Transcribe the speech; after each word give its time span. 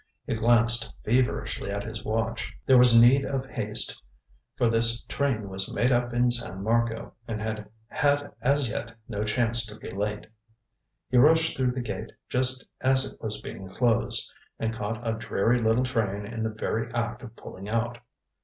He 0.25 0.33
glanced 0.33 0.91
feverishly 1.05 1.69
at 1.69 1.83
his 1.83 2.03
watch. 2.03 2.51
There 2.65 2.79
was 2.79 2.99
need 2.99 3.23
of 3.23 3.45
haste, 3.45 4.01
for 4.55 4.67
this 4.67 5.03
train 5.03 5.47
was 5.47 5.71
made 5.71 5.91
up 5.91 6.11
in 6.11 6.31
San 6.31 6.63
Marco, 6.63 7.13
and 7.27 7.39
had 7.39 7.69
had 7.87 8.33
as 8.41 8.67
yet 8.67 8.95
no 9.07 9.23
chance 9.23 9.63
to 9.67 9.75
be 9.77 9.91
late. 9.91 10.25
He 11.07 11.17
rushed 11.17 11.55
through 11.55 11.73
the 11.73 11.81
gate 11.81 12.11
just 12.29 12.65
as 12.79 13.11
it 13.13 13.21
was 13.21 13.41
being 13.41 13.69
closed, 13.69 14.33
and 14.57 14.73
caught 14.73 15.07
a 15.07 15.13
dreary 15.13 15.61
little 15.61 15.83
train 15.83 16.25
in 16.25 16.41
the 16.41 16.49
very 16.49 16.91
act 16.95 17.21
of 17.21 17.35
pulling 17.35 17.69
out. 17.69 17.99